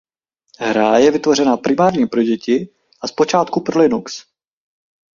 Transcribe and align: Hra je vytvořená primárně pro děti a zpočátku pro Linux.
Hra 0.59 0.97
je 0.99 1.11
vytvořená 1.11 1.57
primárně 1.57 2.07
pro 2.07 2.23
děti 2.23 2.69
a 3.01 3.07
zpočátku 3.07 3.61
pro 3.63 3.79
Linux. 3.79 4.25